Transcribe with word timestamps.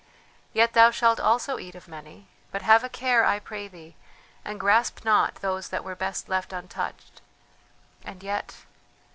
Yet 0.51 0.73
thou 0.73 0.89
shalt 0.89 1.19
also 1.19 1.59
eat 1.59 1.75
of 1.75 1.87
many; 1.87 2.25
but 2.51 2.63
have 2.63 2.83
a 2.83 2.89
care, 2.89 3.23
I 3.23 3.37
pray 3.37 3.67
thee, 3.67 3.95
and 4.43 4.59
grasp 4.59 5.05
not 5.05 5.35
those 5.41 5.69
that 5.69 5.83
were 5.83 5.93
best 5.95 6.27
left 6.27 6.51
untouched; 6.51 7.21
and 8.03 8.23
yet? 8.23 8.65